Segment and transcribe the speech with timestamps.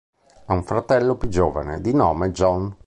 [0.45, 2.75] Ha un fratello più giovane di nome Jon.